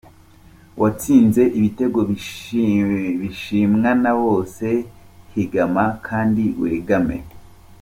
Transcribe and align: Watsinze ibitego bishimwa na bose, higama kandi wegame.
Watsinze 0.81 1.41
ibitego 1.57 1.99
bishimwa 3.21 3.89
na 4.03 4.13
bose, 4.21 4.67
higama 5.33 5.85
kandi 6.07 6.43
wegame. 6.61 7.17